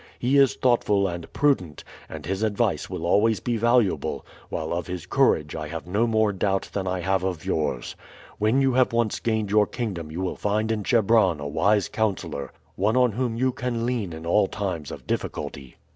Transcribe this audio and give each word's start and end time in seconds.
He 0.17 0.39
is 0.39 0.55
thoughtful 0.55 1.07
and 1.07 1.31
prudent, 1.31 1.83
and 2.09 2.25
his 2.25 2.41
advice 2.41 2.89
will 2.89 3.05
always 3.05 3.39
be 3.39 3.55
valuable, 3.55 4.25
while 4.49 4.73
of 4.73 4.87
his 4.87 5.05
courage 5.05 5.55
I 5.55 5.67
have 5.67 5.85
no 5.85 6.07
more 6.07 6.33
doubt 6.33 6.71
than 6.73 6.87
I 6.87 7.01
have 7.01 7.23
of 7.23 7.45
yours. 7.45 7.95
When 8.39 8.61
you 8.63 8.71
have 8.73 8.93
once 8.93 9.19
gained 9.19 9.51
your 9.51 9.67
kingdom 9.67 10.11
you 10.11 10.19
will 10.21 10.35
find 10.37 10.71
in 10.71 10.83
Chebron 10.83 11.39
a 11.39 11.47
wise 11.47 11.87
counselor, 11.87 12.51
one 12.75 12.97
on 12.97 13.11
whom 13.11 13.35
you 13.37 13.51
can 13.51 13.85
lean 13.85 14.11
in 14.11 14.25
all 14.25 14.47
times 14.47 14.89
of 14.89 15.05
difficulty. 15.05 15.77